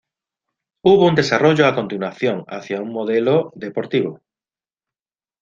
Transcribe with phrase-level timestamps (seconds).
[0.83, 4.19] Hubo un desarrollo a continuación, hacia un modelo deportivo.